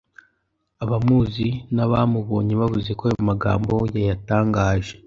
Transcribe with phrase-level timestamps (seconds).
[0.83, 4.93] Abamuzi n’abamubonye bavuze ko ayo magambo yayatangaje